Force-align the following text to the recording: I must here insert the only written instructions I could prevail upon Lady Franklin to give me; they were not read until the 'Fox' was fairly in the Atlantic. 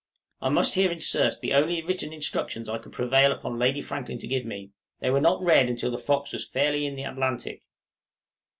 I 0.41 0.49
must 0.49 0.73
here 0.73 0.89
insert 0.91 1.41
the 1.41 1.53
only 1.53 1.83
written 1.83 2.11
instructions 2.11 2.67
I 2.67 2.79
could 2.79 2.91
prevail 2.91 3.31
upon 3.31 3.59
Lady 3.59 3.81
Franklin 3.83 4.17
to 4.17 4.27
give 4.27 4.45
me; 4.45 4.71
they 4.99 5.11
were 5.11 5.21
not 5.21 5.43
read 5.43 5.69
until 5.69 5.91
the 5.91 5.99
'Fox' 5.99 6.33
was 6.33 6.47
fairly 6.47 6.87
in 6.87 6.95
the 6.95 7.03
Atlantic. 7.03 7.61